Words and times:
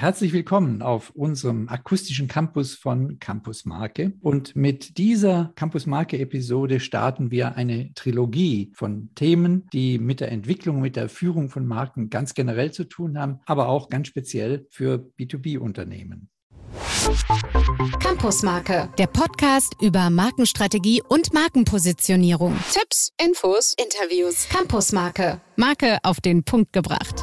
Herzlich 0.00 0.32
willkommen 0.32 0.80
auf 0.80 1.10
unserem 1.10 1.68
akustischen 1.68 2.26
Campus 2.26 2.74
von 2.74 3.18
Campus 3.18 3.66
Marke. 3.66 4.14
Und 4.22 4.56
mit 4.56 4.96
dieser 4.96 5.52
Campus 5.56 5.84
Marke 5.84 6.18
Episode 6.18 6.80
starten 6.80 7.30
wir 7.30 7.56
eine 7.56 7.92
Trilogie 7.92 8.72
von 8.74 9.10
Themen, 9.14 9.68
die 9.74 9.98
mit 9.98 10.20
der 10.20 10.32
Entwicklung, 10.32 10.80
mit 10.80 10.96
der 10.96 11.10
Führung 11.10 11.50
von 11.50 11.66
Marken 11.66 12.08
ganz 12.08 12.32
generell 12.32 12.72
zu 12.72 12.84
tun 12.84 13.18
haben, 13.18 13.40
aber 13.44 13.68
auch 13.68 13.90
ganz 13.90 14.08
speziell 14.08 14.66
für 14.70 15.06
B2B-Unternehmen. 15.18 16.30
Campus 18.02 18.42
Marke, 18.42 18.88
der 18.96 19.06
Podcast 19.06 19.74
über 19.82 20.08
Markenstrategie 20.08 21.02
und 21.06 21.34
Markenpositionierung. 21.34 22.56
Tipps, 22.72 23.10
Infos, 23.22 23.74
Interviews. 23.78 24.48
Campus 24.48 24.92
Marke, 24.92 25.42
Marke 25.56 25.98
auf 26.02 26.22
den 26.22 26.42
Punkt 26.42 26.72
gebracht. 26.72 27.22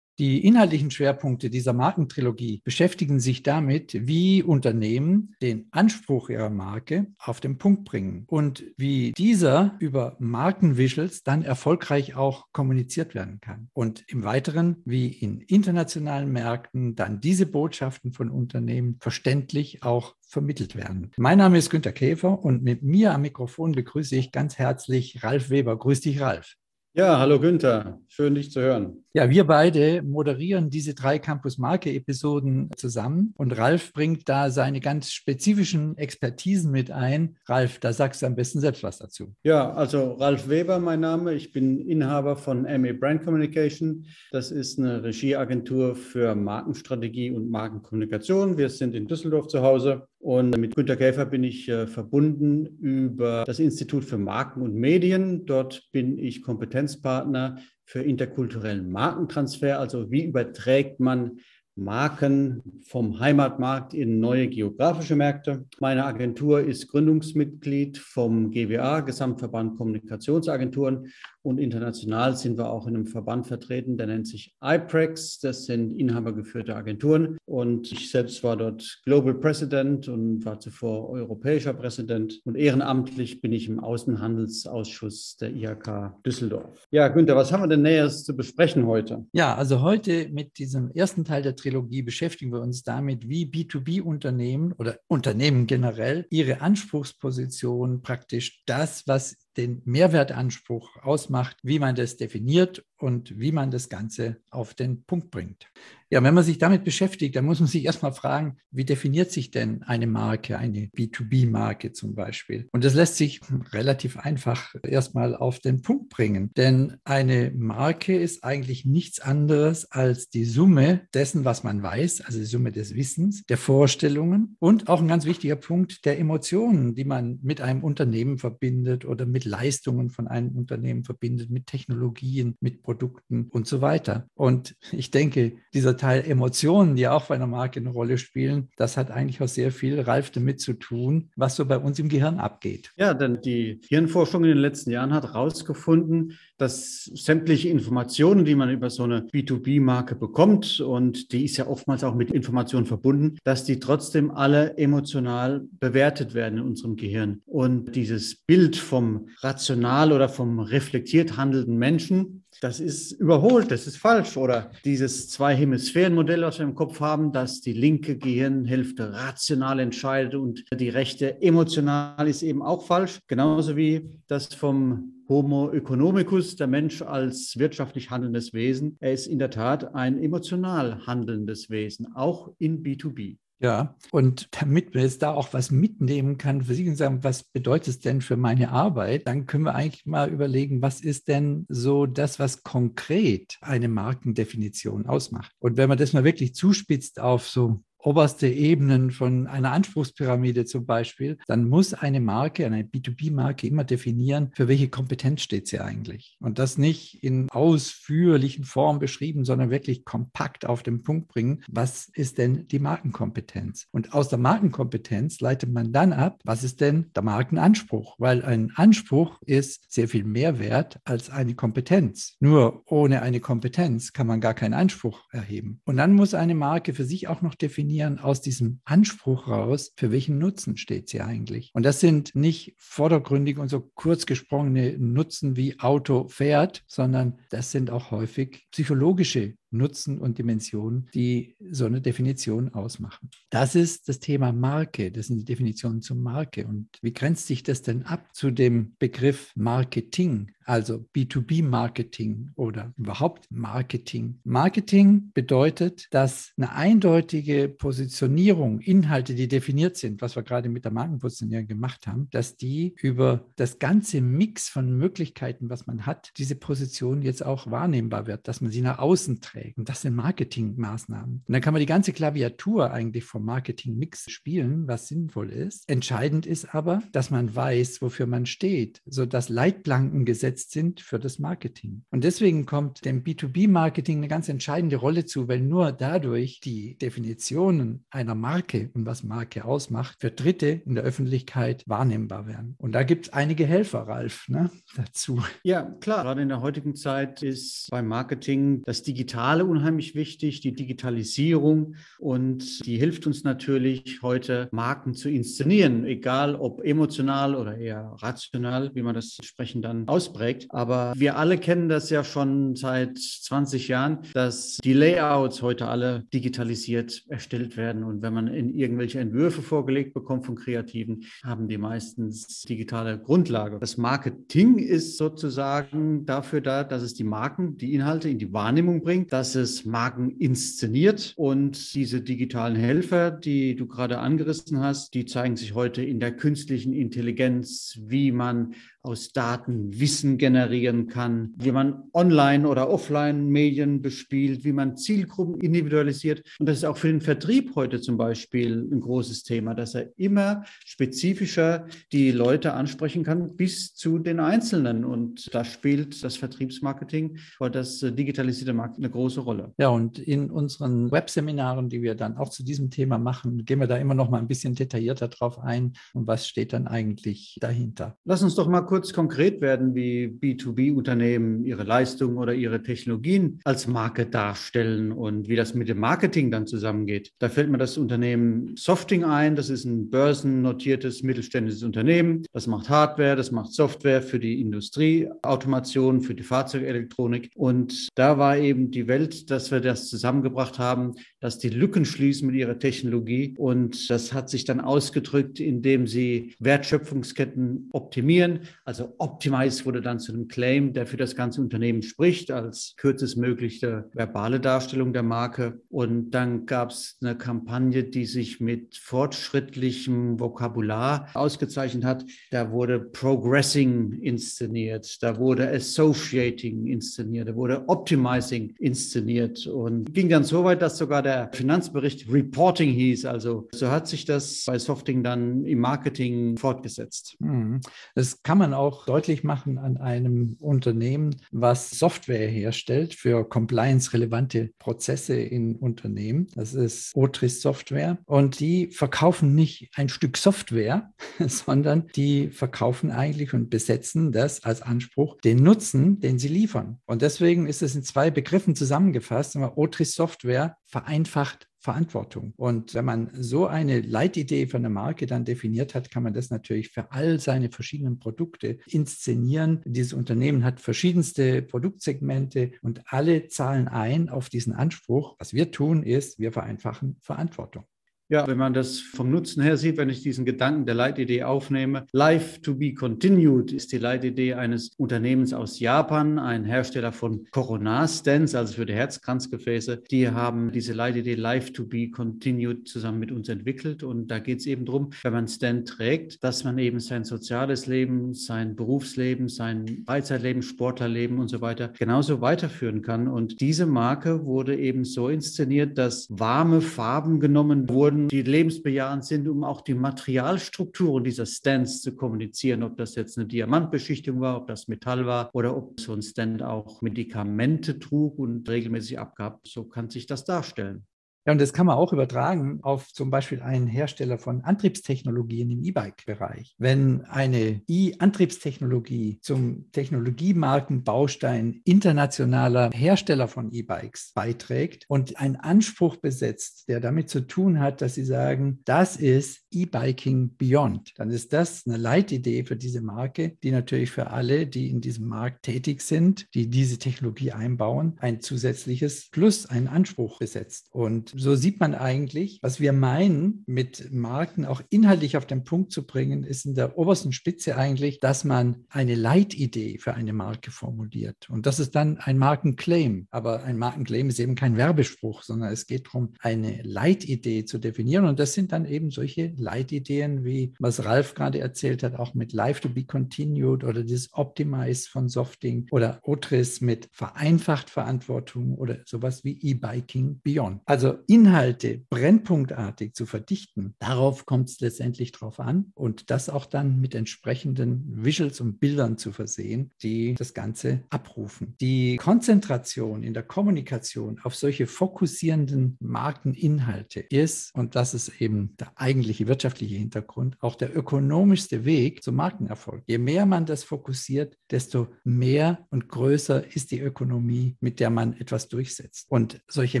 Die 0.18 0.46
inhaltlichen 0.46 0.92
Schwerpunkte 0.92 1.50
dieser 1.50 1.72
Markentrilogie 1.72 2.60
beschäftigen 2.64 3.18
sich 3.18 3.42
damit, 3.42 4.06
wie 4.06 4.44
Unternehmen 4.44 5.34
den 5.42 5.66
Anspruch 5.72 6.30
ihrer 6.30 6.50
Marke 6.50 7.08
auf 7.18 7.40
den 7.40 7.58
Punkt 7.58 7.84
bringen 7.84 8.24
und 8.28 8.62
wie 8.76 9.10
dieser 9.12 9.74
über 9.80 10.16
Markenvisuals 10.20 11.24
dann 11.24 11.42
erfolgreich 11.42 12.14
auch 12.14 12.46
kommuniziert 12.52 13.16
werden 13.16 13.40
kann. 13.40 13.68
Und 13.72 14.04
im 14.06 14.22
Weiteren, 14.22 14.76
wie 14.84 15.08
in 15.08 15.40
internationalen 15.40 16.30
Märkten 16.30 16.94
dann 16.94 17.20
diese 17.20 17.46
Botschaften 17.46 18.12
von 18.12 18.30
Unternehmen 18.30 18.98
verständlich 19.00 19.82
auch 19.82 20.14
vermittelt 20.20 20.76
werden. 20.76 21.10
Mein 21.16 21.38
Name 21.38 21.58
ist 21.58 21.70
Günter 21.70 21.92
Käfer 21.92 22.44
und 22.44 22.62
mit 22.62 22.82
mir 22.82 23.12
am 23.14 23.22
Mikrofon 23.22 23.72
begrüße 23.72 24.14
ich 24.14 24.30
ganz 24.30 24.58
herzlich 24.58 25.24
Ralf 25.24 25.50
Weber. 25.50 25.76
Grüß 25.76 26.02
dich, 26.02 26.20
Ralf. 26.20 26.56
Ja, 26.96 27.18
hallo 27.18 27.40
Günther, 27.40 27.98
schön 28.06 28.36
dich 28.36 28.52
zu 28.52 28.60
hören. 28.60 29.04
Ja, 29.14 29.28
wir 29.28 29.44
beide 29.44 30.00
moderieren 30.02 30.70
diese 30.70 30.94
drei 30.94 31.18
Campus 31.18 31.58
Marke 31.58 31.92
Episoden 31.92 32.70
zusammen 32.76 33.34
und 33.36 33.58
Ralf 33.58 33.92
bringt 33.92 34.28
da 34.28 34.48
seine 34.50 34.78
ganz 34.80 35.10
spezifischen 35.10 35.96
Expertisen 35.98 36.70
mit 36.70 36.92
ein. 36.92 37.36
Ralf, 37.46 37.80
da 37.80 37.92
sagst 37.92 38.22
du 38.22 38.26
am 38.26 38.36
besten 38.36 38.60
selbst 38.60 38.84
was 38.84 38.98
dazu. 38.98 39.34
Ja, 39.42 39.72
also 39.72 40.12
Ralf 40.12 40.48
Weber 40.48 40.78
mein 40.78 41.00
Name, 41.00 41.34
ich 41.34 41.52
bin 41.52 41.80
Inhaber 41.80 42.36
von 42.36 42.62
MA 42.62 42.92
Brand 42.92 43.24
Communication. 43.24 44.06
Das 44.30 44.52
ist 44.52 44.78
eine 44.78 45.02
Regieagentur 45.02 45.96
für 45.96 46.36
Markenstrategie 46.36 47.32
und 47.32 47.50
Markenkommunikation. 47.50 48.56
Wir 48.56 48.68
sind 48.68 48.94
in 48.94 49.08
Düsseldorf 49.08 49.48
zu 49.48 49.62
Hause 49.62 50.06
und 50.24 50.56
mit 50.56 50.74
Günter 50.74 50.96
Käfer 50.96 51.26
bin 51.26 51.44
ich 51.44 51.68
äh, 51.68 51.86
verbunden 51.86 52.64
über 52.80 53.44
das 53.46 53.58
Institut 53.58 54.06
für 54.06 54.16
Marken 54.16 54.62
und 54.62 54.74
Medien. 54.74 55.44
Dort 55.44 55.90
bin 55.92 56.18
ich 56.18 56.40
Kompetenzpartner 56.40 57.58
für 57.84 58.00
interkulturellen 58.00 58.90
Markentransfer. 58.90 59.78
Also 59.78 60.10
wie 60.10 60.24
überträgt 60.24 60.98
man 60.98 61.40
Marken 61.76 62.62
vom 62.86 63.18
Heimatmarkt 63.18 63.94
in 63.94 64.20
neue 64.20 64.48
geografische 64.48 65.16
Märkte. 65.16 65.66
Meine 65.80 66.04
Agentur 66.04 66.60
ist 66.60 66.88
Gründungsmitglied 66.88 67.98
vom 67.98 68.50
GWA, 68.50 69.00
Gesamtverband 69.00 69.76
Kommunikationsagenturen. 69.76 71.08
Und 71.42 71.58
international 71.58 72.36
sind 72.36 72.56
wir 72.56 72.70
auch 72.70 72.86
in 72.86 72.94
einem 72.94 73.06
Verband 73.06 73.46
vertreten, 73.46 73.98
der 73.98 74.06
nennt 74.06 74.26
sich 74.26 74.54
IPREX. 74.62 75.40
Das 75.40 75.66
sind 75.66 75.92
inhabergeführte 75.92 76.74
Agenturen. 76.74 77.36
Und 77.44 77.92
ich 77.92 78.10
selbst 78.10 78.42
war 78.42 78.56
dort 78.56 79.02
Global 79.04 79.34
President 79.34 80.08
und 80.08 80.44
war 80.46 80.58
zuvor 80.58 81.10
europäischer 81.10 81.74
Präsident. 81.74 82.40
Und 82.44 82.56
ehrenamtlich 82.56 83.42
bin 83.42 83.52
ich 83.52 83.68
im 83.68 83.78
Außenhandelsausschuss 83.78 85.36
der 85.38 85.54
IHK 85.54 86.14
Düsseldorf. 86.24 86.86
Ja, 86.90 87.08
Günther, 87.08 87.36
was 87.36 87.52
haben 87.52 87.64
wir 87.64 87.68
denn 87.68 87.82
Näheres 87.82 88.24
zu 88.24 88.34
besprechen 88.34 88.86
heute? 88.86 89.26
Ja, 89.32 89.54
also 89.54 89.82
heute 89.82 90.30
mit 90.30 90.58
diesem 90.58 90.92
ersten 90.92 91.24
Teil 91.24 91.42
der 91.42 91.56
Trilogie 91.64 92.02
beschäftigen 92.02 92.52
wir 92.52 92.60
uns 92.60 92.82
damit, 92.82 93.26
wie 93.26 93.46
B2B-Unternehmen 93.46 94.72
oder 94.72 94.98
Unternehmen 95.06 95.66
generell 95.66 96.26
ihre 96.28 96.60
Anspruchsposition 96.60 98.02
praktisch 98.02 98.62
das, 98.66 99.06
was 99.06 99.36
den 99.56 99.82
Mehrwertanspruch 99.84 100.96
ausmacht, 101.02 101.56
wie 101.62 101.78
man 101.78 101.94
das 101.94 102.16
definiert 102.16 102.84
und 102.98 103.38
wie 103.38 103.52
man 103.52 103.70
das 103.70 103.88
Ganze 103.88 104.38
auf 104.50 104.74
den 104.74 105.04
Punkt 105.04 105.30
bringt. 105.30 105.66
Ja, 106.10 106.22
wenn 106.22 106.34
man 106.34 106.44
sich 106.44 106.58
damit 106.58 106.84
beschäftigt, 106.84 107.34
dann 107.34 107.44
muss 107.44 107.60
man 107.60 107.68
sich 107.68 107.84
erstmal 107.84 108.12
fragen, 108.12 108.58
wie 108.70 108.84
definiert 108.84 109.30
sich 109.30 109.50
denn 109.50 109.82
eine 109.82 110.06
Marke, 110.06 110.58
eine 110.58 110.88
B2B-Marke 110.96 111.92
zum 111.92 112.14
Beispiel? 112.14 112.68
Und 112.72 112.84
das 112.84 112.94
lässt 112.94 113.16
sich 113.16 113.40
relativ 113.72 114.16
einfach 114.18 114.74
erstmal 114.82 115.34
auf 115.34 115.58
den 115.58 115.82
Punkt 115.82 116.10
bringen. 116.10 116.50
Denn 116.56 116.96
eine 117.04 117.52
Marke 117.54 118.16
ist 118.16 118.44
eigentlich 118.44 118.84
nichts 118.84 119.20
anderes 119.20 119.90
als 119.90 120.28
die 120.28 120.44
Summe 120.44 121.02
dessen, 121.14 121.44
was 121.44 121.64
man 121.64 121.82
weiß, 121.82 122.22
also 122.22 122.38
die 122.38 122.44
Summe 122.44 122.72
des 122.72 122.94
Wissens, 122.94 123.44
der 123.44 123.58
Vorstellungen 123.58 124.56
und 124.60 124.88
auch 124.88 125.00
ein 125.00 125.08
ganz 125.08 125.24
wichtiger 125.24 125.56
Punkt 125.56 126.04
der 126.04 126.18
Emotionen, 126.18 126.94
die 126.94 127.04
man 127.04 127.38
mit 127.42 127.60
einem 127.60 127.82
Unternehmen 127.82 128.38
verbindet 128.38 129.04
oder 129.04 129.26
mit 129.26 129.43
Leistungen 129.44 130.10
von 130.10 130.28
einem 130.28 130.56
Unternehmen 130.56 131.04
verbindet, 131.04 131.50
mit 131.50 131.66
Technologien, 131.66 132.56
mit 132.60 132.82
Produkten 132.82 133.48
und 133.50 133.66
so 133.66 133.80
weiter. 133.80 134.26
Und 134.34 134.76
ich 134.92 135.10
denke, 135.10 135.56
dieser 135.72 135.96
Teil 135.96 136.24
Emotionen, 136.26 136.96
die 136.96 137.08
auch 137.08 137.26
bei 137.26 137.34
einer 137.34 137.46
Marke 137.46 137.80
eine 137.80 137.90
Rolle 137.90 138.18
spielen, 138.18 138.68
das 138.76 138.96
hat 138.96 139.10
eigentlich 139.10 139.40
auch 139.40 139.48
sehr 139.48 139.72
viel, 139.72 140.00
Ralf, 140.00 140.30
damit 140.30 140.60
zu 140.60 140.74
tun, 140.74 141.30
was 141.36 141.56
so 141.56 141.66
bei 141.66 141.78
uns 141.78 141.98
im 141.98 142.08
Gehirn 142.08 142.38
abgeht. 142.38 142.92
Ja, 142.96 143.14
denn 143.14 143.40
die 143.40 143.80
Hirnforschung 143.88 144.44
in 144.44 144.50
den 144.50 144.58
letzten 144.58 144.90
Jahren 144.90 145.12
hat 145.12 145.24
herausgefunden, 145.24 146.38
dass 146.58 147.04
sämtliche 147.04 147.68
Informationen, 147.68 148.44
die 148.44 148.54
man 148.54 148.70
über 148.70 148.90
so 148.90 149.02
eine 149.02 149.20
B2B-Marke 149.20 150.14
bekommt, 150.14 150.80
und 150.80 151.32
die 151.32 151.44
ist 151.44 151.56
ja 151.56 151.66
oftmals 151.66 152.04
auch 152.04 152.14
mit 152.14 152.30
Informationen 152.30 152.86
verbunden, 152.86 153.38
dass 153.44 153.64
die 153.64 153.80
trotzdem 153.80 154.30
alle 154.30 154.76
emotional 154.78 155.64
bewertet 155.80 156.34
werden 156.34 156.58
in 156.58 156.64
unserem 156.64 156.96
Gehirn. 156.96 157.42
Und 157.46 157.96
dieses 157.96 158.36
Bild 158.36 158.76
vom 158.76 159.28
rational 159.40 160.12
oder 160.12 160.28
vom 160.28 160.60
reflektiert 160.60 161.36
handelnden 161.36 161.76
Menschen, 161.76 162.44
das 162.60 162.78
ist 162.78 163.12
überholt, 163.12 163.70
das 163.70 163.86
ist 163.86 163.96
falsch. 163.96 164.36
Oder 164.36 164.70
dieses 164.84 165.28
Zwei-Hemisphären-Modell, 165.28 166.42
was 166.42 166.58
wir 166.58 166.66
im 166.66 166.74
Kopf 166.74 167.00
haben, 167.00 167.32
dass 167.32 167.60
die 167.60 167.72
linke 167.72 168.16
Gehirnhälfte 168.16 169.12
rational 169.12 169.80
entscheidet 169.80 170.34
und 170.34 170.64
die 170.72 170.88
rechte 170.88 171.42
emotional 171.42 172.28
ist 172.28 172.42
eben 172.42 172.62
auch 172.62 172.86
falsch. 172.86 173.18
Genauso 173.26 173.76
wie 173.76 174.08
das 174.28 174.54
vom 174.54 175.13
Homo 175.28 175.70
economicus, 175.72 176.56
der 176.56 176.66
Mensch 176.66 177.02
als 177.02 177.56
wirtschaftlich 177.58 178.10
handelndes 178.10 178.52
Wesen. 178.52 178.96
Er 179.00 179.12
ist 179.12 179.26
in 179.26 179.38
der 179.38 179.50
Tat 179.50 179.94
ein 179.94 180.22
emotional 180.22 181.06
handelndes 181.06 181.70
Wesen, 181.70 182.14
auch 182.14 182.52
in 182.58 182.82
B2B. 182.82 183.38
Ja, 183.60 183.96
und 184.10 184.48
damit 184.50 184.94
man 184.94 185.04
jetzt 185.04 185.22
da 185.22 185.32
auch 185.32 185.54
was 185.54 185.70
mitnehmen 185.70 186.36
kann 186.36 186.64
für 186.64 186.74
sich 186.74 186.86
und 186.86 186.96
sagen, 186.96 187.24
was 187.24 187.44
bedeutet 187.44 187.88
es 187.88 188.00
denn 188.00 188.20
für 188.20 188.36
meine 188.36 188.70
Arbeit, 188.70 189.26
dann 189.26 189.46
können 189.46 189.64
wir 189.64 189.74
eigentlich 189.74 190.04
mal 190.04 190.28
überlegen, 190.28 190.82
was 190.82 191.00
ist 191.00 191.28
denn 191.28 191.64
so 191.68 192.04
das, 192.04 192.38
was 192.38 192.62
konkret 192.62 193.56
eine 193.62 193.88
Markendefinition 193.88 195.06
ausmacht. 195.06 195.52
Und 195.60 195.78
wenn 195.78 195.88
man 195.88 195.96
das 195.96 196.12
mal 196.12 196.24
wirklich 196.24 196.54
zuspitzt 196.54 197.20
auf 197.20 197.48
so 197.48 197.82
oberste 198.04 198.48
Ebenen 198.48 199.10
von 199.10 199.46
einer 199.46 199.72
Anspruchspyramide 199.72 200.64
zum 200.66 200.86
Beispiel, 200.86 201.38
dann 201.46 201.68
muss 201.68 201.94
eine 201.94 202.20
Marke, 202.20 202.66
eine 202.66 202.82
B2B-Marke 202.82 203.66
immer 203.66 203.84
definieren, 203.84 204.50
für 204.54 204.68
welche 204.68 204.88
Kompetenz 204.88 205.42
steht 205.42 205.66
sie 205.68 205.80
eigentlich. 205.80 206.36
Und 206.40 206.58
das 206.58 206.78
nicht 206.78 207.22
in 207.24 207.48
ausführlichen 207.50 208.64
Form 208.64 208.98
beschrieben, 208.98 209.44
sondern 209.44 209.70
wirklich 209.70 210.04
kompakt 210.04 210.66
auf 210.66 210.82
den 210.82 211.02
Punkt 211.02 211.28
bringen, 211.28 211.62
was 211.68 212.10
ist 212.12 212.38
denn 212.38 212.68
die 212.68 212.78
Markenkompetenz? 212.78 213.86
Und 213.90 214.12
aus 214.12 214.28
der 214.28 214.38
Markenkompetenz 214.38 215.40
leitet 215.40 215.72
man 215.72 215.92
dann 215.92 216.12
ab, 216.12 216.40
was 216.44 216.62
ist 216.62 216.80
denn 216.80 217.10
der 217.14 217.22
Markenanspruch? 217.22 218.16
Weil 218.18 218.44
ein 218.44 218.72
Anspruch 218.74 219.40
ist 219.46 219.90
sehr 219.92 220.08
viel 220.08 220.24
mehr 220.24 220.58
wert 220.58 221.00
als 221.04 221.30
eine 221.30 221.54
Kompetenz. 221.54 222.36
Nur 222.40 222.82
ohne 222.86 223.22
eine 223.22 223.40
Kompetenz 223.40 224.12
kann 224.12 224.26
man 224.26 224.40
gar 224.40 224.54
keinen 224.54 224.74
Anspruch 224.74 225.22
erheben. 225.30 225.80
Und 225.84 225.96
dann 225.96 226.12
muss 226.12 226.34
eine 226.34 226.54
Marke 226.54 226.92
für 226.92 227.04
sich 227.04 227.28
auch 227.28 227.40
noch 227.40 227.54
definieren, 227.54 227.93
definieren 227.94 228.18
aus 228.18 228.40
diesem 228.40 228.80
Anspruch 228.84 229.46
raus, 229.48 229.92
für 229.96 230.10
welchen 230.10 230.38
Nutzen 230.38 230.76
steht 230.76 231.08
sie 231.08 231.20
eigentlich. 231.20 231.70
Und 231.74 231.84
das 231.84 232.00
sind 232.00 232.34
nicht 232.34 232.74
vordergründig 232.78 233.58
und 233.58 233.68
so 233.68 233.80
kurz 233.94 234.26
gesprungene 234.26 234.98
Nutzen 234.98 235.56
wie 235.56 235.78
Auto 235.78 236.28
fährt, 236.28 236.82
sondern 236.88 237.38
das 237.50 237.70
sind 237.70 237.90
auch 237.90 238.10
häufig 238.10 238.66
psychologische 238.72 239.54
Nutzen 239.74 240.18
und 240.18 240.38
Dimensionen, 240.38 241.08
die 241.14 241.56
so 241.70 241.86
eine 241.86 242.00
Definition 242.00 242.72
ausmachen. 242.72 243.30
Das 243.50 243.74
ist 243.74 244.08
das 244.08 244.20
Thema 244.20 244.52
Marke, 244.52 245.10
das 245.10 245.26
sind 245.26 245.38
die 245.38 245.44
Definitionen 245.44 246.00
zur 246.00 246.16
Marke. 246.16 246.66
Und 246.66 246.88
wie 247.02 247.12
grenzt 247.12 247.46
sich 247.46 247.62
das 247.62 247.82
denn 247.82 248.04
ab 248.04 248.34
zu 248.34 248.50
dem 248.50 248.94
Begriff 248.98 249.52
Marketing, 249.56 250.52
also 250.64 251.04
B2B-Marketing 251.14 252.50
oder 252.54 252.92
überhaupt 252.96 253.50
Marketing? 253.50 254.40
Marketing 254.44 255.30
bedeutet, 255.34 256.06
dass 256.10 256.52
eine 256.56 256.72
eindeutige 256.72 257.68
Positionierung, 257.68 258.80
Inhalte, 258.80 259.34
die 259.34 259.48
definiert 259.48 259.96
sind, 259.96 260.22
was 260.22 260.36
wir 260.36 260.42
gerade 260.42 260.68
mit 260.68 260.84
der 260.84 260.92
Markenpositionierung 260.92 261.66
gemacht 261.66 262.06
haben, 262.06 262.28
dass 262.30 262.56
die 262.56 262.94
über 263.00 263.46
das 263.56 263.78
ganze 263.78 264.20
Mix 264.20 264.68
von 264.68 264.96
Möglichkeiten, 264.96 265.68
was 265.68 265.86
man 265.86 266.06
hat, 266.06 266.32
diese 266.38 266.54
Position 266.54 267.22
jetzt 267.22 267.44
auch 267.44 267.70
wahrnehmbar 267.70 268.26
wird, 268.26 268.46
dass 268.48 268.60
man 268.60 268.70
sie 268.70 268.80
nach 268.80 268.98
außen 268.98 269.40
trägt 269.40 269.63
Und 269.76 269.88
das 269.88 270.02
sind 270.02 270.14
Marketingmaßnahmen. 270.14 271.42
Und 271.46 271.52
dann 271.52 271.62
kann 271.62 271.72
man 271.72 271.80
die 271.80 271.86
ganze 271.86 272.12
Klaviatur 272.12 272.92
eigentlich 272.92 273.24
vom 273.24 273.44
Marketingmix 273.44 274.30
spielen, 274.30 274.86
was 274.86 275.08
sinnvoll 275.08 275.50
ist. 275.50 275.88
Entscheidend 275.88 276.46
ist 276.46 276.74
aber, 276.74 277.02
dass 277.12 277.30
man 277.30 277.54
weiß, 277.54 278.02
wofür 278.02 278.26
man 278.26 278.46
steht, 278.46 279.00
sodass 279.06 279.48
Leitplanken 279.48 280.24
gesetzt 280.24 280.72
sind 280.72 281.00
für 281.00 281.18
das 281.18 281.38
Marketing. 281.38 282.04
Und 282.10 282.24
deswegen 282.24 282.66
kommt 282.66 283.04
dem 283.04 283.22
B2B-Marketing 283.22 284.18
eine 284.18 284.28
ganz 284.28 284.48
entscheidende 284.48 284.96
Rolle 284.96 285.24
zu, 285.24 285.48
weil 285.48 285.60
nur 285.60 285.92
dadurch 285.92 286.60
die 286.60 286.98
Definitionen 286.98 288.04
einer 288.10 288.34
Marke 288.34 288.90
und 288.94 289.06
was 289.06 289.22
Marke 289.22 289.64
ausmacht, 289.64 290.16
für 290.20 290.30
Dritte 290.30 290.66
in 290.66 290.94
der 290.94 291.04
Öffentlichkeit 291.04 291.84
wahrnehmbar 291.86 292.46
werden. 292.46 292.74
Und 292.78 292.92
da 292.92 293.02
gibt 293.02 293.26
es 293.26 293.32
einige 293.32 293.66
Helfer, 293.66 294.00
Ralf, 294.08 294.48
ne, 294.48 294.70
dazu. 294.96 295.42
Ja, 295.62 295.82
klar. 295.82 296.24
Gerade 296.24 296.42
in 296.42 296.48
der 296.48 296.60
heutigen 296.60 296.96
Zeit 296.96 297.42
ist 297.42 297.88
beim 297.90 298.06
Marketing 298.06 298.82
das 298.84 299.02
Digitale 299.02 299.53
unheimlich 299.62 300.14
wichtig, 300.14 300.60
die 300.60 300.74
Digitalisierung. 300.74 301.94
Und 302.18 302.84
die 302.86 302.96
hilft 302.96 303.26
uns 303.26 303.44
natürlich 303.44 304.20
heute, 304.22 304.68
Marken 304.72 305.14
zu 305.14 305.28
inszenieren, 305.28 306.04
egal 306.04 306.56
ob 306.56 306.84
emotional 306.84 307.54
oder 307.54 307.76
eher 307.76 308.14
rational, 308.18 308.90
wie 308.94 309.02
man 309.02 309.14
das 309.14 309.36
entsprechend 309.38 309.84
dann 309.84 310.08
ausprägt. 310.08 310.66
Aber 310.70 311.12
wir 311.16 311.36
alle 311.36 311.58
kennen 311.58 311.88
das 311.88 312.10
ja 312.10 312.24
schon 312.24 312.76
seit 312.76 313.18
20 313.18 313.88
Jahren, 313.88 314.18
dass 314.32 314.78
die 314.82 314.92
Layouts 314.92 315.62
heute 315.62 315.88
alle 315.88 316.24
digitalisiert 316.32 317.24
erstellt 317.28 317.76
werden. 317.76 318.04
Und 318.04 318.22
wenn 318.22 318.34
man 318.34 318.48
in 318.48 318.74
irgendwelche 318.74 319.20
Entwürfe 319.20 319.62
vorgelegt 319.62 320.14
bekommt 320.14 320.46
von 320.46 320.56
Kreativen, 320.56 321.24
haben 321.44 321.68
die 321.68 321.78
meistens 321.78 322.62
digitale 322.62 323.18
Grundlage. 323.18 323.78
Das 323.78 323.96
Marketing 323.96 324.78
ist 324.78 325.16
sozusagen 325.18 326.24
dafür 326.24 326.60
da, 326.60 326.84
dass 326.84 327.02
es 327.02 327.14
die 327.14 327.24
Marken, 327.24 327.76
die 327.76 327.94
Inhalte 327.94 328.28
in 328.28 328.38
die 328.38 328.52
Wahrnehmung 328.52 329.02
bringt, 329.02 329.32
dass 329.34 329.56
es 329.56 329.84
Marken 329.84 330.30
inszeniert. 330.30 331.34
Und 331.36 331.92
diese 331.92 332.20
digitalen 332.20 332.76
Helfer, 332.76 333.32
die 333.32 333.74
du 333.74 333.88
gerade 333.88 334.20
angerissen 334.20 334.78
hast, 334.78 335.12
die 335.12 335.24
zeigen 335.24 335.56
sich 335.56 335.74
heute 335.74 336.04
in 336.04 336.20
der 336.20 336.36
künstlichen 336.36 336.92
Intelligenz, 336.92 337.98
wie 338.00 338.30
man 338.30 338.76
aus 339.04 339.32
Daten 339.32 340.00
Wissen 340.00 340.38
generieren 340.38 341.06
kann, 341.06 341.52
wie 341.56 341.72
man 341.72 342.04
online 342.14 342.66
oder 342.66 342.88
offline 342.88 343.48
Medien 343.48 344.00
bespielt, 344.00 344.64
wie 344.64 344.72
man 344.72 344.96
Zielgruppen 344.96 345.60
individualisiert. 345.60 346.42
Und 346.58 346.66
das 346.66 346.78
ist 346.78 346.84
auch 346.84 346.96
für 346.96 347.08
den 347.08 347.20
Vertrieb 347.20 347.76
heute 347.76 348.00
zum 348.00 348.16
Beispiel 348.16 348.88
ein 348.90 349.00
großes 349.00 349.42
Thema, 349.42 349.74
dass 349.74 349.94
er 349.94 350.18
immer 350.18 350.64
spezifischer 350.86 351.86
die 352.12 352.30
Leute 352.30 352.72
ansprechen 352.72 353.24
kann 353.24 353.56
bis 353.56 353.94
zu 353.94 354.18
den 354.18 354.40
Einzelnen. 354.40 355.04
Und 355.04 355.54
da 355.54 355.64
spielt 355.64 356.24
das 356.24 356.36
Vertriebsmarketing 356.36 357.38
oder 357.60 357.70
das 357.70 358.00
digitalisierte 358.00 358.72
Marketing 358.72 359.04
eine 359.04 359.12
große 359.12 359.40
Rolle. 359.40 359.74
Ja, 359.76 359.88
und 359.88 360.18
in 360.18 360.50
unseren 360.50 361.10
Webseminaren, 361.12 361.90
die 361.90 362.00
wir 362.00 362.14
dann 362.14 362.38
auch 362.38 362.48
zu 362.48 362.64
diesem 362.64 362.88
Thema 362.88 363.18
machen, 363.18 363.66
gehen 363.66 363.80
wir 363.80 363.86
da 363.86 363.96
immer 363.96 364.14
noch 364.14 364.30
mal 364.30 364.38
ein 364.38 364.48
bisschen 364.48 364.74
detaillierter 364.74 365.28
drauf 365.28 365.58
ein. 365.58 365.92
Und 366.14 366.26
was 366.26 366.48
steht 366.48 366.72
dann 366.72 366.86
eigentlich 366.86 367.58
dahinter? 367.60 368.16
Lass 368.24 368.42
uns 368.42 368.54
doch 368.54 368.66
mal 368.66 368.80
kurz 368.80 368.93
kurz 368.94 369.12
konkret 369.12 369.60
werden, 369.60 369.96
wie 369.96 370.28
B2B-Unternehmen 370.28 371.64
ihre 371.64 371.82
Leistungen 371.82 372.38
oder 372.38 372.54
ihre 372.54 372.80
Technologien 372.80 373.58
als 373.64 373.88
Marke 373.88 374.24
darstellen 374.24 375.10
und 375.10 375.48
wie 375.48 375.56
das 375.56 375.74
mit 375.74 375.88
dem 375.88 375.98
Marketing 375.98 376.52
dann 376.52 376.68
zusammengeht. 376.68 377.32
Da 377.40 377.48
fällt 377.48 377.70
mir 377.70 377.78
das 377.78 377.98
Unternehmen 377.98 378.76
Softing 378.76 379.24
ein. 379.24 379.56
Das 379.56 379.68
ist 379.68 379.84
ein 379.84 380.10
börsennotiertes 380.10 381.24
mittelständisches 381.24 381.82
Unternehmen. 381.82 382.44
Das 382.52 382.68
macht 382.68 382.88
Hardware, 382.88 383.34
das 383.34 383.50
macht 383.50 383.72
Software 383.72 384.22
für 384.22 384.38
die 384.38 384.60
Industrieautomation, 384.60 386.20
für 386.20 386.36
die 386.36 386.44
Fahrzeugelektronik. 386.44 387.50
Und 387.56 388.10
da 388.14 388.38
war 388.38 388.58
eben 388.58 388.92
die 388.92 389.08
Welt, 389.08 389.50
dass 389.50 389.72
wir 389.72 389.80
das 389.80 390.08
zusammengebracht 390.08 390.78
haben, 390.78 391.14
dass 391.44 391.58
die 391.58 391.68
Lücken 391.68 392.06
schließen 392.06 392.46
mit 392.46 392.56
ihrer 392.56 392.78
Technologie. 392.78 393.54
Und 393.58 394.08
das 394.08 394.32
hat 394.32 394.48
sich 394.48 394.64
dann 394.64 394.80
ausgedrückt, 394.80 395.60
indem 395.60 396.06
sie 396.06 396.54
Wertschöpfungsketten 396.58 397.90
optimieren, 397.92 398.60
also 398.86 399.14
Optimize 399.18 399.84
wurde 399.84 400.00
dann 400.00 400.20
zu 400.20 400.32
einem 400.32 400.48
Claim, 400.48 400.94
der 400.94 401.06
für 401.06 401.18
das 401.18 401.36
ganze 401.36 401.60
Unternehmen 401.60 402.02
spricht, 402.02 402.50
als 402.50 402.94
kürzestmögliche 402.96 404.08
verbale 404.14 404.58
Darstellung 404.58 405.12
der 405.12 405.22
Marke. 405.22 405.82
Und 405.90 406.30
dann 406.30 406.64
gab 406.64 406.92
es 406.92 407.18
eine 407.20 407.36
Kampagne, 407.36 408.04
die 408.04 408.24
sich 408.24 408.60
mit 408.60 408.96
fortschrittlichem 408.96 410.40
Vokabular 410.40 411.28
ausgezeichnet 411.34 412.04
hat. 412.04 412.24
Da 412.52 412.70
wurde 412.70 412.98
Progressing 412.98 414.14
inszeniert, 414.22 415.22
da 415.22 415.38
wurde 415.38 415.70
Associating 415.70 416.86
inszeniert, 416.86 417.50
da 417.50 417.54
wurde 417.54 417.86
Optimizing 417.86 418.74
inszeniert 418.78 419.66
und 419.66 420.14
ging 420.14 420.30
dann 420.30 420.44
so 420.44 420.64
weit, 420.64 420.80
dass 420.80 420.96
sogar 420.96 421.22
der 421.22 421.33
Finanzbericht 421.52 422.30
Reporting 422.30 422.90
hieß. 422.90 423.24
Also 423.26 423.68
so 423.72 423.90
hat 423.90 424.08
sich 424.08 424.24
das 424.24 424.64
bei 424.66 424.78
Softing 424.78 425.22
dann 425.22 425.64
im 425.64 425.80
Marketing 425.80 426.56
fortgesetzt. 426.56 427.36
Mhm. 427.40 427.80
Das 428.14 428.42
kann 428.42 428.58
man 428.58 428.74
auch 428.74 429.06
deutlich 429.06 429.44
machen 429.44 429.78
an 429.78 429.96
einem 429.96 430.56
Unternehmen, 430.60 431.36
was 431.50 431.90
Software 431.90 432.48
herstellt 432.48 433.14
für 433.14 433.48
compliance-relevante 433.48 434.70
Prozesse 434.78 435.36
in 435.36 435.76
Unternehmen. 435.76 436.46
Das 436.54 436.74
ist 436.74 437.12
Otris 437.14 437.60
Software. 437.60 438.18
Und 438.26 438.60
die 438.60 438.88
verkaufen 438.88 439.54
nicht 439.54 439.90
ein 439.96 440.08
Stück 440.08 440.36
Software, 440.36 441.12
sondern 441.46 442.08
die 442.16 442.48
verkaufen 442.48 443.10
eigentlich 443.10 443.54
und 443.54 443.70
besetzen 443.70 444.32
das 444.32 444.64
als 444.64 444.82
Anspruch 444.82 445.36
den 445.42 445.62
Nutzen, 445.62 446.20
den 446.20 446.38
sie 446.38 446.48
liefern. 446.48 447.00
Und 447.06 447.22
deswegen 447.22 447.66
ist 447.66 447.82
es 447.82 447.94
in 447.94 448.02
zwei 448.02 448.30
Begriffen 448.30 448.74
zusammengefasst. 448.74 449.56
Otris 449.56 450.14
Software 450.14 450.76
vereinfacht 450.94 451.68
Verantwortung. 451.80 452.54
Und 452.56 452.94
wenn 452.94 453.04
man 453.04 453.30
so 453.34 453.66
eine 453.66 454.00
Leitidee 454.00 454.68
von 454.68 454.82
der 454.82 454.92
Marke 454.92 455.26
dann 455.26 455.44
definiert 455.44 455.96
hat, 455.96 456.08
kann 456.08 456.22
man 456.22 456.32
das 456.32 456.50
natürlich 456.50 456.90
für 456.90 457.10
all 457.10 457.40
seine 457.40 457.68
verschiedenen 457.68 458.20
Produkte 458.20 458.78
inszenieren. 458.86 459.82
Dieses 459.84 460.12
Unternehmen 460.12 460.62
hat 460.62 460.80
verschiedenste 460.80 461.62
Produktsegmente 461.62 462.70
und 462.80 463.02
alle 463.06 463.48
zahlen 463.48 463.88
ein 463.88 464.28
auf 464.28 464.48
diesen 464.48 464.72
Anspruch. 464.72 465.34
Was 465.40 465.52
wir 465.52 465.72
tun, 465.72 466.04
ist, 466.04 466.38
wir 466.38 466.52
vereinfachen 466.52 467.16
Verantwortung. 467.20 467.84
Ja, 468.30 468.46
wenn 468.46 468.56
man 468.56 468.72
das 468.72 469.00
vom 469.00 469.30
Nutzen 469.30 469.62
her 469.62 469.76
sieht, 469.76 469.98
wenn 469.98 470.08
ich 470.08 470.22
diesen 470.22 470.46
Gedanken 470.46 470.86
der 470.86 470.94
Leitidee 470.94 471.42
aufnehme, 471.42 472.06
Life 472.10 472.62
to 472.62 472.74
be 472.74 472.94
continued 472.94 473.70
ist 473.70 473.92
die 473.92 473.98
Leitidee 473.98 474.54
eines 474.54 474.92
Unternehmens 474.96 475.52
aus 475.52 475.78
Japan, 475.78 476.38
ein 476.38 476.64
Hersteller 476.64 477.12
von 477.12 477.46
Coronar-Stents, 477.50 478.54
also 478.54 478.72
für 478.72 478.86
die 478.86 478.94
Herzkranzgefäße. 478.94 480.04
Die 480.10 480.30
haben 480.30 480.72
diese 480.72 480.94
Leitidee 480.94 481.34
Life 481.34 481.74
to 481.74 481.84
be 481.84 482.08
continued 482.08 482.88
zusammen 482.88 483.18
mit 483.18 483.30
uns 483.30 483.50
entwickelt. 483.50 484.02
Und 484.02 484.28
da 484.28 484.38
geht 484.38 484.60
es 484.60 484.66
eben 484.66 484.86
darum, 484.86 485.10
wenn 485.22 485.32
man 485.34 485.46
Stent 485.46 485.86
trägt, 485.86 486.42
dass 486.42 486.64
man 486.64 486.78
eben 486.78 487.00
sein 487.00 487.24
soziales 487.24 487.86
Leben, 487.86 488.32
sein 488.32 488.74
Berufsleben, 488.74 489.48
sein 489.48 490.02
Freizeitleben, 490.06 490.62
Sportlerleben 490.62 491.38
und 491.38 491.48
so 491.48 491.60
weiter 491.60 491.92
genauso 491.98 492.40
weiterführen 492.40 493.02
kann. 493.02 493.28
Und 493.28 493.60
diese 493.60 493.84
Marke 493.84 494.46
wurde 494.46 494.78
eben 494.78 495.04
so 495.04 495.28
inszeniert, 495.28 495.98
dass 495.98 496.26
warme 496.30 496.80
Farben 496.80 497.38
genommen 497.38 497.86
wurden 497.90 498.13
wurden, 498.14 498.28
die 498.28 498.42
lebensbejahend 498.42 499.24
sind, 499.24 499.48
um 499.48 499.64
auch 499.64 499.80
die 499.80 499.94
Materialstrukturen 499.94 501.24
dieser 501.24 501.46
Stands 501.46 502.00
zu 502.00 502.14
kommunizieren, 502.14 502.82
ob 502.82 502.96
das 502.96 503.14
jetzt 503.14 503.38
eine 503.38 503.46
Diamantbeschichtung 503.46 504.40
war, 504.40 504.56
ob 504.56 504.68
das 504.68 504.88
Metall 504.88 505.26
war 505.26 505.50
oder 505.52 505.76
ob 505.76 506.00
so 506.00 506.12
ein 506.12 506.22
Stand 506.22 506.62
auch 506.62 507.02
Medikamente 507.02 507.98
trug 507.98 508.38
und 508.38 508.68
regelmäßig 508.68 509.18
abgab. 509.18 509.66
So 509.66 509.84
kann 509.84 510.10
sich 510.10 510.26
das 510.26 510.44
darstellen. 510.44 511.06
Ja, 511.46 511.52
und 511.52 511.60
das 511.60 511.74
kann 511.74 511.86
man 511.86 511.96
auch 511.96 512.12
übertragen 512.12 512.78
auf 512.82 513.12
zum 513.12 513.30
Beispiel 513.30 513.60
einen 513.60 513.86
Hersteller 513.86 514.38
von 514.38 514.62
Antriebstechnologien 514.62 515.70
im 515.70 515.84
E-Bike-Bereich. 515.84 516.74
Wenn 516.78 517.26
eine 517.26 517.82
E-Antriebstechnologie 517.86 519.40
zum 519.42 519.90
Technologiemarkenbaustein 519.92 521.82
internationaler 521.84 522.90
Hersteller 522.94 523.48
von 523.48 523.72
E-Bikes 523.72 524.32
beiträgt 524.34 525.04
und 525.08 525.38
einen 525.38 525.56
Anspruch 525.56 526.16
besetzt, 526.16 526.88
der 526.88 527.00
damit 527.00 527.28
zu 527.28 527.46
tun 527.46 527.78
hat, 527.78 528.00
dass 528.00 528.14
sie 528.14 528.24
sagen, 528.24 528.80
das 528.86 529.16
ist 529.16 529.63
E-Biking 529.74 530.56
Beyond, 530.56 531.12
dann 531.16 531.30
ist 531.30 531.52
das 531.52 531.86
eine 531.86 531.96
Leitidee 531.96 532.64
für 532.64 532.76
diese 532.76 533.00
Marke, 533.00 533.56
die 533.62 533.70
natürlich 533.70 534.10
für 534.10 534.30
alle, 534.30 534.66
die 534.66 534.90
in 534.90 535.00
diesem 535.00 535.28
Markt 535.28 535.64
tätig 535.64 536.02
sind, 536.02 536.46
die 536.54 536.68
diese 536.68 536.98
Technologie 536.98 537.52
einbauen, 537.52 538.14
ein 538.18 538.40
zusätzliches 538.40 539.28
Plus, 539.30 539.66
einen 539.66 539.88
Anspruch 539.88 540.38
besetzt. 540.38 540.88
Und 540.92 541.32
so 541.36 541.54
sieht 541.54 541.80
man 541.80 541.94
eigentlich, 541.94 542.58
was 542.62 542.80
wir 542.80 542.92
meinen, 542.92 543.64
mit 543.66 544.12
Marken 544.12 544.64
auch 544.64 544.82
inhaltlich 544.90 545.36
auf 545.36 545.46
den 545.46 545.64
Punkt 545.64 545.92
zu 545.92 546.06
bringen, 546.06 546.44
ist 546.44 546.66
in 546.66 546.74
der 546.74 546.96
obersten 546.98 547.32
Spitze 547.32 547.76
eigentlich, 547.76 548.20
dass 548.20 548.44
man 548.44 548.84
eine 548.88 549.14
Leitidee 549.14 549.98
für 549.98 550.14
eine 550.14 550.32
Marke 550.32 550.70
formuliert. 550.70 551.48
Und 551.50 551.66
das 551.66 551.80
ist 551.80 551.94
dann 551.94 552.18
ein 552.18 552.38
Markenclaim. 552.38 553.26
Aber 553.30 553.64
ein 553.64 553.78
Markenclaim 553.78 554.28
ist 554.28 554.40
eben 554.40 554.54
kein 554.54 554.76
Werbespruch, 554.76 555.42
sondern 555.42 555.72
es 555.72 555.86
geht 555.86 556.06
darum, 556.06 556.34
eine 556.40 556.82
Leitidee 556.82 557.64
zu 557.64 557.78
definieren. 557.78 558.24
Und 558.26 558.38
das 558.38 558.54
sind 558.54 558.72
dann 558.72 558.84
eben 558.86 559.10
solche 559.10 559.52
Leitideen, 559.64 560.44
wie 560.44 560.74
was 560.78 561.04
Ralf 561.04 561.34
gerade 561.34 561.58
erzählt 561.58 562.02
hat, 562.02 562.14
auch 562.14 562.34
mit 562.34 562.52
Life 562.52 562.80
to 562.80 562.88
be 562.88 563.04
Continued 563.04 563.84
oder 563.84 564.04
das 564.04 564.28
Optimize 564.32 565.08
von 565.08 565.28
Softing 565.28 565.88
oder 565.90 566.20
Otris 566.22 566.80
mit 566.80 567.08
vereinfacht 567.12 567.90
Verantwortung 567.90 568.74
oder 568.76 568.98
sowas 569.06 569.44
wie 569.44 569.58
E-Biking 569.60 570.40
Beyond. 570.42 570.82
Also 570.84 571.18
Inhalte 571.26 572.02
brennpunktartig 572.10 573.14
zu 573.14 573.26
verdichten, 573.26 573.94
darauf 573.98 574.46
kommt 574.46 574.68
es 574.68 574.80
letztendlich 574.80 575.32
drauf 575.32 575.58
an 575.60 575.92
und 575.94 576.30
das 576.30 576.48
auch 576.48 576.66
dann 576.66 577.00
mit 577.00 577.14
entsprechenden 577.14 578.24
Visuals 578.24 578.60
und 578.60 578.78
Bildern 578.80 579.18
zu 579.18 579.32
versehen, 579.32 579.90
die 580.02 580.34
das 580.34 580.54
Ganze 580.54 581.00
abrufen. 581.10 581.74
Die 581.80 582.16
Konzentration 582.16 583.22
in 583.22 583.34
der 583.34 583.42
Kommunikation 583.42 584.38
auf 584.42 584.54
solche 584.54 584.86
fokussierenden 584.86 585.96
Markeninhalte 586.00 587.20
ist, 587.20 587.74
und 587.74 587.96
das 587.96 588.14
ist 588.14 588.40
eben 588.40 588.74
der 588.78 588.92
eigentliche 588.96 589.46
wirtschaftliche 589.54 589.94
Hintergrund, 589.94 590.56
auch 590.58 590.74
der 590.74 590.96
ökonomischste 590.96 591.84
Weg 591.84 592.24
zum 592.24 592.34
Markenerfolg. 592.34 593.04
Je 593.06 593.18
mehr 593.18 593.46
man 593.46 593.66
das 593.66 593.84
fokussiert, 593.84 594.58
desto 594.68 595.06
mehr 595.22 595.86
und 595.90 596.08
größer 596.08 596.74
ist 596.74 596.90
die 596.90 596.98
Ökonomie, 596.98 597.76
mit 597.78 598.00
der 598.00 598.10
man 598.10 598.32
etwas 598.32 598.66
durchsetzt. 598.66 599.26
Und 599.28 599.62
solche 599.68 600.00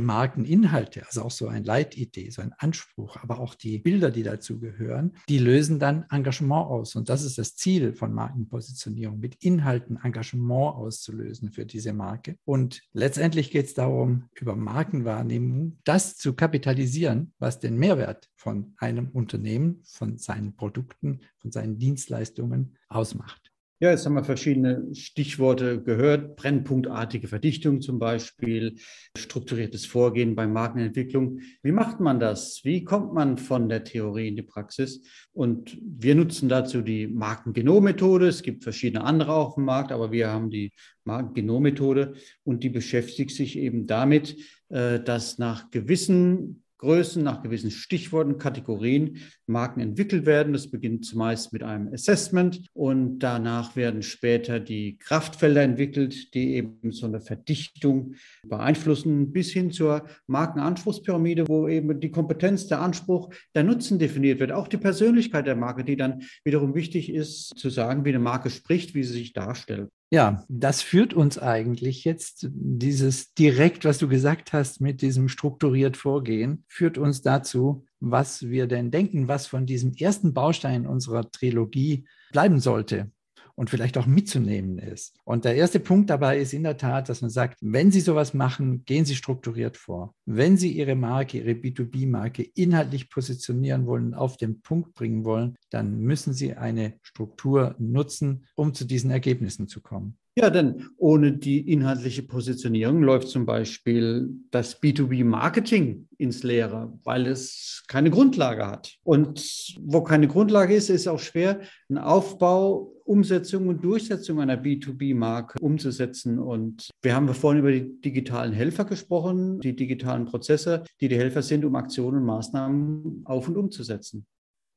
Markeninhalte, 0.00 1.06
also 1.06 1.22
auch 1.22 1.30
so 1.30 1.46
ein 1.46 1.62
Leitidee, 1.62 2.30
so 2.30 2.42
ein 2.42 2.52
Anspruch, 2.58 3.16
aber 3.22 3.38
auch 3.38 3.54
die 3.54 3.78
Bilder, 3.78 4.10
die 4.10 4.24
dazu 4.24 4.58
gehören, 4.58 5.12
die 5.28 5.38
lösen 5.38 5.78
dann 5.78 6.04
Engagement 6.10 6.66
aus. 6.66 6.96
Und 6.96 7.08
das 7.08 7.22
ist 7.22 7.38
das 7.38 7.54
Ziel 7.54 7.92
von 7.92 8.12
Markenpositionierung, 8.12 9.20
mit 9.20 9.36
Inhalten 9.36 10.00
Engagement 10.02 10.74
auszulösen 10.74 11.52
für 11.52 11.64
diese 11.64 11.92
Marke. 11.92 12.36
Und 12.44 12.82
letztendlich 12.92 13.52
geht 13.52 13.66
es 13.66 13.74
darum, 13.74 14.24
über 14.34 14.56
Markenwahrnehmung 14.56 15.78
das 15.84 16.16
zu 16.16 16.32
kapitalisieren, 16.32 17.32
was 17.38 17.60
den 17.60 17.76
Mehrwert 17.76 18.28
von 18.34 18.74
einem 18.78 19.10
Unternehmen, 19.10 19.43
von 19.84 20.18
seinen 20.18 20.56
Produkten, 20.56 21.20
von 21.38 21.52
seinen 21.52 21.78
Dienstleistungen 21.78 22.76
ausmacht. 22.88 23.54
Ja, 23.80 23.90
jetzt 23.90 24.06
haben 24.06 24.14
wir 24.14 24.24
verschiedene 24.24 24.94
Stichworte 24.94 25.82
gehört. 25.82 26.36
Brennpunktartige 26.36 27.28
Verdichtung 27.28 27.82
zum 27.82 27.98
Beispiel, 27.98 28.76
strukturiertes 29.14 29.84
Vorgehen 29.84 30.34
bei 30.34 30.46
Markenentwicklung. 30.46 31.40
Wie 31.62 31.72
macht 31.72 32.00
man 32.00 32.18
das? 32.18 32.60
Wie 32.64 32.84
kommt 32.84 33.12
man 33.12 33.36
von 33.36 33.68
der 33.68 33.84
Theorie 33.84 34.28
in 34.28 34.36
die 34.36 34.42
Praxis? 34.42 35.02
Und 35.32 35.76
wir 35.82 36.14
nutzen 36.14 36.48
dazu 36.48 36.80
die 36.80 37.08
Markengenommethode. 37.08 38.28
Es 38.28 38.42
gibt 38.42 38.62
verschiedene 38.62 39.04
andere 39.04 39.34
auf 39.34 39.56
dem 39.56 39.64
Markt, 39.64 39.92
aber 39.92 40.12
wir 40.12 40.30
haben 40.30 40.48
die 40.48 40.72
Markengenommethode 41.04 42.14
und 42.42 42.62
die 42.62 42.70
beschäftigt 42.70 43.32
sich 43.32 43.58
eben 43.58 43.86
damit, 43.86 44.36
äh, 44.70 44.98
dass 44.98 45.36
nach 45.36 45.70
gewissen 45.70 46.63
Größen, 46.84 47.22
nach 47.22 47.42
gewissen 47.42 47.70
Stichworten, 47.70 48.36
Kategorien 48.36 49.16
Marken 49.46 49.80
entwickelt 49.80 50.26
werden. 50.26 50.52
Das 50.52 50.70
beginnt 50.70 51.06
zumeist 51.06 51.50
mit 51.54 51.62
einem 51.62 51.90
Assessment 51.92 52.60
und 52.74 53.20
danach 53.20 53.74
werden 53.74 54.02
später 54.02 54.60
die 54.60 54.98
Kraftfelder 54.98 55.62
entwickelt, 55.62 56.34
die 56.34 56.56
eben 56.56 56.92
so 56.92 57.06
eine 57.06 57.20
Verdichtung 57.20 58.16
beeinflussen, 58.46 59.32
bis 59.32 59.50
hin 59.50 59.70
zur 59.70 60.04
Markenanspruchspyramide, 60.26 61.48
wo 61.48 61.68
eben 61.68 61.98
die 62.00 62.10
Kompetenz, 62.10 62.66
der 62.66 62.82
Anspruch, 62.82 63.32
der 63.54 63.64
Nutzen 63.64 63.98
definiert 63.98 64.38
wird. 64.38 64.52
Auch 64.52 64.68
die 64.68 64.76
Persönlichkeit 64.76 65.46
der 65.46 65.56
Marke, 65.56 65.84
die 65.84 65.96
dann 65.96 66.22
wiederum 66.44 66.74
wichtig 66.74 67.10
ist, 67.10 67.56
zu 67.56 67.70
sagen, 67.70 68.04
wie 68.04 68.10
eine 68.10 68.18
Marke 68.18 68.50
spricht, 68.50 68.94
wie 68.94 69.04
sie 69.04 69.14
sich 69.14 69.32
darstellt. 69.32 69.88
Ja, 70.14 70.44
das 70.48 70.80
führt 70.80 71.12
uns 71.12 71.40
eigentlich 71.40 72.04
jetzt, 72.04 72.46
dieses 72.52 73.34
direkt, 73.34 73.84
was 73.84 73.98
du 73.98 74.06
gesagt 74.06 74.52
hast, 74.52 74.80
mit 74.80 75.02
diesem 75.02 75.28
strukturiert 75.28 75.96
Vorgehen, 75.96 76.64
führt 76.68 76.98
uns 76.98 77.22
dazu, 77.22 77.84
was 77.98 78.48
wir 78.48 78.68
denn 78.68 78.92
denken, 78.92 79.26
was 79.26 79.48
von 79.48 79.66
diesem 79.66 79.92
ersten 79.94 80.32
Baustein 80.32 80.86
unserer 80.86 81.28
Trilogie 81.32 82.06
bleiben 82.30 82.60
sollte 82.60 83.10
und 83.56 83.70
vielleicht 83.70 83.96
auch 83.98 84.06
mitzunehmen 84.06 84.78
ist. 84.78 85.14
Und 85.24 85.44
der 85.44 85.54
erste 85.54 85.80
Punkt 85.80 86.10
dabei 86.10 86.38
ist 86.38 86.52
in 86.52 86.64
der 86.64 86.76
Tat, 86.76 87.08
dass 87.08 87.22
man 87.22 87.30
sagt, 87.30 87.58
wenn 87.60 87.90
Sie 87.90 88.00
sowas 88.00 88.34
machen, 88.34 88.84
gehen 88.84 89.04
Sie 89.04 89.14
strukturiert 89.14 89.76
vor. 89.76 90.14
Wenn 90.26 90.56
Sie 90.56 90.72
Ihre 90.72 90.94
Marke, 90.94 91.38
Ihre 91.38 91.52
B2B-Marke 91.52 92.42
inhaltlich 92.54 93.10
positionieren 93.10 93.86
wollen, 93.86 94.14
auf 94.14 94.36
den 94.36 94.60
Punkt 94.60 94.94
bringen 94.94 95.24
wollen, 95.24 95.56
dann 95.70 95.98
müssen 95.98 96.32
Sie 96.32 96.54
eine 96.54 96.94
Struktur 97.02 97.74
nutzen, 97.78 98.46
um 98.56 98.74
zu 98.74 98.84
diesen 98.84 99.10
Ergebnissen 99.10 99.68
zu 99.68 99.80
kommen. 99.80 100.18
Ja, 100.36 100.50
denn 100.50 100.88
ohne 100.96 101.32
die 101.32 101.70
inhaltliche 101.70 102.24
Positionierung 102.24 103.02
läuft 103.02 103.28
zum 103.28 103.46
Beispiel 103.46 104.30
das 104.50 104.82
B2B-Marketing 104.82 106.08
ins 106.18 106.42
Leere, 106.42 106.92
weil 107.04 107.28
es 107.28 107.84
keine 107.86 108.10
Grundlage 108.10 108.66
hat. 108.66 108.96
Und 109.04 109.76
wo 109.80 110.02
keine 110.02 110.26
Grundlage 110.26 110.74
ist, 110.74 110.90
ist 110.90 111.06
auch 111.06 111.20
schwer, 111.20 111.60
einen 111.88 111.98
Aufbau, 111.98 112.92
Umsetzung 113.04 113.68
und 113.68 113.84
Durchsetzung 113.84 114.40
einer 114.40 114.60
B2B-Marke 114.60 115.60
umzusetzen. 115.60 116.40
Und 116.40 116.90
wir 117.00 117.14
haben 117.14 117.28
vorhin 117.28 117.60
über 117.60 117.70
die 117.70 118.00
digitalen 118.00 118.52
Helfer 118.52 118.86
gesprochen, 118.86 119.60
die 119.60 119.76
digitalen 119.76 120.24
Prozesse, 120.24 120.82
die 121.00 121.06
die 121.06 121.16
Helfer 121.16 121.42
sind, 121.42 121.64
um 121.64 121.76
Aktionen 121.76 122.18
und 122.18 122.24
Maßnahmen 122.24 123.22
auf 123.24 123.46
und 123.46 123.56
umzusetzen. 123.56 124.26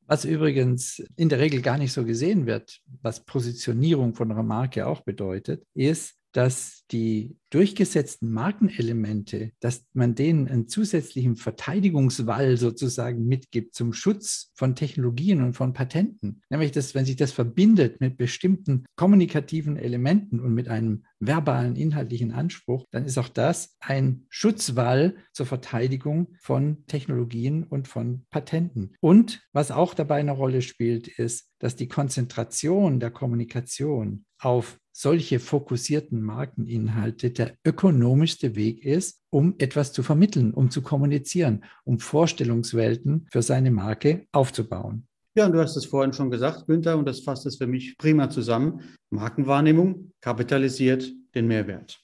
Was 0.07 0.23
übrigens 0.23 1.03
in 1.17 1.27
der 1.27 1.39
Regel 1.39 1.61
gar 1.61 1.77
nicht 1.77 1.91
so 1.91 2.05
gesehen 2.05 2.45
wird, 2.45 2.79
was 3.01 3.25
Positionierung 3.25 4.15
von 4.15 4.31
einer 4.31 4.41
Marke 4.41 4.87
auch 4.87 5.01
bedeutet, 5.01 5.65
ist, 5.73 6.15
dass 6.37 6.83
die 6.91 7.35
durchgesetzten 7.49 8.31
Markenelemente, 8.31 9.53
dass 9.59 9.87
man 9.93 10.13
denen 10.13 10.47
einen 10.47 10.67
zusätzlichen 10.67 11.35
Verteidigungswall 11.35 12.57
sozusagen 12.57 13.25
mitgibt 13.25 13.73
zum 13.73 13.91
Schutz 13.91 14.51
von 14.53 14.75
Technologien 14.75 15.41
und 15.41 15.55
von 15.55 15.73
Patenten. 15.73 16.43
Nämlich, 16.51 16.71
dass 16.71 16.93
wenn 16.93 17.05
sich 17.05 17.15
das 17.15 17.31
verbindet 17.31 18.01
mit 18.01 18.17
bestimmten 18.17 18.85
kommunikativen 18.95 19.77
Elementen 19.77 20.39
und 20.39 20.53
mit 20.53 20.67
einem 20.67 21.05
verbalen 21.19 21.75
inhaltlichen 21.75 22.31
Anspruch, 22.31 22.85
dann 22.91 23.05
ist 23.05 23.17
auch 23.17 23.29
das 23.29 23.75
ein 23.79 24.27
Schutzwall 24.29 25.15
zur 25.33 25.47
Verteidigung 25.47 26.35
von 26.39 26.85
Technologien 26.85 27.63
und 27.63 27.87
von 27.87 28.27
Patenten. 28.29 28.93
Und 29.01 29.41
was 29.53 29.71
auch 29.71 29.95
dabei 29.95 30.19
eine 30.19 30.33
Rolle 30.33 30.61
spielt, 30.61 31.07
ist, 31.07 31.49
dass 31.57 31.75
die 31.75 31.87
Konzentration 31.87 32.99
der 32.99 33.09
Kommunikation 33.09 34.25
auf 34.39 34.77
solche 34.99 35.39
fokussierten 35.39 36.23
Markeninhalte 36.23 37.29
der 37.29 37.53
ökonomischste 37.63 38.55
Weg 38.55 38.83
ist, 38.83 39.21
um 39.29 39.53
etwas 39.59 39.93
zu 39.93 40.01
vermitteln, 40.01 40.55
um 40.55 40.71
zu 40.71 40.81
kommunizieren, 40.81 41.63
um 41.83 41.99
Vorstellungswelten 41.99 43.27
für 43.31 43.43
seine 43.43 43.69
Marke 43.69 44.25
aufzubauen. 44.31 45.07
Ja, 45.35 45.45
und 45.45 45.51
du 45.51 45.59
hast 45.59 45.77
es 45.77 45.85
vorhin 45.85 46.13
schon 46.13 46.31
gesagt, 46.31 46.65
Günther, 46.65 46.97
und 46.97 47.05
das 47.05 47.19
fasst 47.19 47.45
es 47.45 47.57
für 47.57 47.67
mich 47.67 47.95
prima 47.99 48.27
zusammen. 48.31 48.81
Markenwahrnehmung 49.11 50.13
kapitalisiert 50.19 51.07
den 51.35 51.45
Mehrwert. 51.45 51.99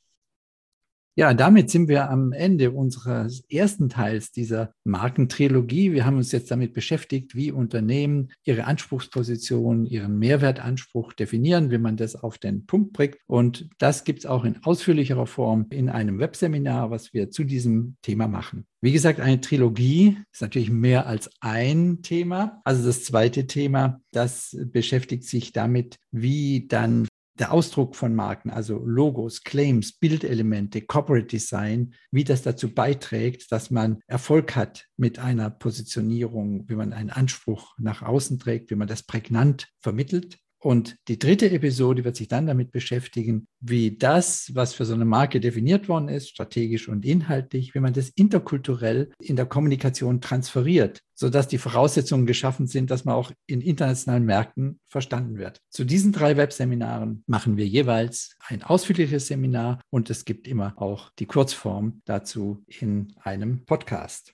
Ja, 1.16 1.36
damit 1.36 1.70
sind 1.70 1.90
wir 1.90 2.10
am 2.10 2.32
Ende 2.32 2.72
unseres 2.72 3.44
ersten 3.48 3.88
Teils 3.88 4.32
dieser 4.32 4.74
Markentrilogie. 4.84 5.92
Wir 5.92 6.08
haben 6.08 6.18
uns 6.18 6.32
jetzt 6.32 6.50
damit 6.50 6.74
beschäftigt, 6.74 7.36
wie 7.36 7.52
Unternehmen 7.52 8.32
ihre 8.46 8.64
Anspruchsposition, 8.64 9.86
ihren 9.86 10.18
Mehrwertanspruch 10.18 11.14
definieren, 11.14 11.70
wie 11.70 11.78
man 11.78 11.98
das 11.98 12.16
auf 12.16 12.40
den 12.40 12.66
Punkt 12.66 12.94
bringt. 12.94 13.18
Und 13.28 13.70
das 13.78 14.06
gibt 14.06 14.20
es 14.20 14.26
auch 14.26 14.44
in 14.44 14.64
ausführlicherer 14.64 15.28
Form 15.28 15.68
in 15.70 15.88
einem 15.88 16.18
Webseminar, 16.18 16.90
was 16.90 17.14
wir 17.14 17.30
zu 17.30 17.44
diesem 17.44 17.96
Thema 18.02 18.28
machen. 18.28 18.66
Wie 18.82 18.92
gesagt, 18.92 19.20
eine 19.20 19.40
Trilogie 19.40 20.18
ist 20.32 20.42
natürlich 20.42 20.72
mehr 20.72 21.06
als 21.06 21.30
ein 21.42 22.02
Thema. 22.02 22.60
Also 22.64 22.88
das 22.88 23.04
zweite 23.04 23.46
Thema, 23.46 24.02
das 24.12 24.58
beschäftigt 24.72 25.26
sich 25.26 25.54
damit, 25.54 26.00
wie 26.12 26.68
dann 26.68 27.08
der 27.40 27.52
Ausdruck 27.52 27.96
von 27.96 28.14
Marken, 28.14 28.52
also 28.52 28.78
Logos, 28.86 29.44
Claims, 29.44 29.94
Bildelemente, 29.94 30.82
Corporate 30.82 31.26
Design, 31.26 31.96
wie 32.12 32.24
das 32.24 32.44
dazu 32.44 32.74
beiträgt, 32.74 33.52
dass 33.52 33.72
man 33.72 34.02
Erfolg 34.08 34.56
hat 34.56 34.88
mit 34.98 35.20
einer 35.20 35.50
Positionierung, 35.50 36.70
wie 36.70 36.76
man 36.76 36.94
einen 36.94 37.10
Anspruch 37.10 37.76
nach 37.80 38.02
außen 38.02 38.40
trägt, 38.40 38.70
wie 38.70 38.76
man 38.76 38.88
das 38.88 39.04
prägnant 39.04 39.70
vermittelt. 39.80 40.38
Und 40.64 40.96
die 41.10 41.20
dritte 41.20 41.52
Episode 41.52 42.06
wird 42.06 42.16
sich 42.16 42.30
dann 42.30 42.48
damit 42.48 42.72
beschäftigen, 42.72 43.48
wie 43.60 43.98
das, 43.98 44.50
was 44.54 44.74
für 44.74 44.86
so 44.86 44.94
eine 44.94 45.04
Marke 45.04 45.42
definiert 45.42 45.90
worden 45.90 46.08
ist, 46.08 46.30
strategisch 46.30 46.88
und 46.88 47.04
inhaltlich, 47.04 47.76
wie 47.76 47.82
man 47.82 47.92
das 47.92 48.08
interkulturell 48.16 49.12
in 49.20 49.36
der 49.36 49.46
Kommunikation 49.46 50.22
transferiert, 50.22 51.02
sodass 51.16 51.50
die 51.50 51.58
Voraussetzungen 51.58 52.26
geschaffen 52.26 52.68
sind, 52.68 52.92
dass 52.92 53.04
man 53.04 53.16
auch 53.16 53.34
in 53.46 53.60
internationalen 53.60 54.24
Märkten 54.24 54.80
verstanden 54.86 55.38
wird. 55.38 55.60
Zu 55.70 55.84
diesen 55.84 56.14
drei 56.14 56.38
Webseminaren 56.38 57.26
machen 57.28 57.58
wir 57.58 57.68
jeweils 57.68 58.38
ein 58.48 58.64
ausführliches 58.64 59.28
Seminar 59.28 59.82
und 59.90 60.10
es 60.10 60.24
gibt 60.24 60.48
immer 60.48 60.82
auch 60.82 61.12
die 61.20 61.26
Kurzform 61.26 62.02
dazu 62.06 62.64
in 62.68 63.14
einem 63.22 63.66
Podcast. 63.66 64.34